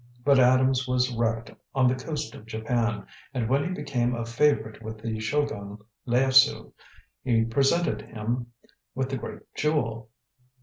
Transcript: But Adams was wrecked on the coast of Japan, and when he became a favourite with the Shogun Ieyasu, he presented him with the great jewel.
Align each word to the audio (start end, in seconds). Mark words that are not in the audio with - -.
But 0.25 0.39
Adams 0.39 0.87
was 0.87 1.13
wrecked 1.15 1.51
on 1.75 1.87
the 1.87 1.93
coast 1.93 2.33
of 2.33 2.47
Japan, 2.47 3.05
and 3.35 3.47
when 3.47 3.63
he 3.63 3.69
became 3.69 4.15
a 4.15 4.25
favourite 4.25 4.81
with 4.81 4.97
the 4.97 5.19
Shogun 5.19 5.77
Ieyasu, 6.07 6.73
he 7.23 7.45
presented 7.45 8.01
him 8.01 8.47
with 8.95 9.09
the 9.09 9.17
great 9.17 9.41
jewel. 9.53 10.09